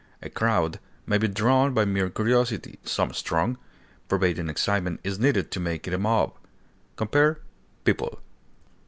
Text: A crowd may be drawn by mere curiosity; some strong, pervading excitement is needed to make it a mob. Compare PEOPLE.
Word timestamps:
A 0.23 0.31
crowd 0.31 0.79
may 1.05 1.19
be 1.19 1.27
drawn 1.27 1.75
by 1.75 1.85
mere 1.85 2.09
curiosity; 2.09 2.79
some 2.83 3.13
strong, 3.13 3.59
pervading 4.07 4.49
excitement 4.49 4.99
is 5.03 5.19
needed 5.19 5.51
to 5.51 5.59
make 5.59 5.87
it 5.87 5.93
a 5.93 5.99
mob. 5.99 6.33
Compare 6.95 7.37
PEOPLE. 7.83 8.19